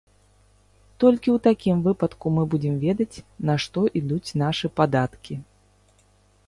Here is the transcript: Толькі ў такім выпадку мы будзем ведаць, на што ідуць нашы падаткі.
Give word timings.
Толькі 1.03 1.29
ў 1.35 1.43
такім 1.47 1.83
выпадку 1.87 2.25
мы 2.39 2.43
будзем 2.55 2.75
ведаць, 2.87 3.23
на 3.51 3.59
што 3.67 3.79
ідуць 4.03 4.35
нашы 4.45 4.67
падаткі. 4.81 5.35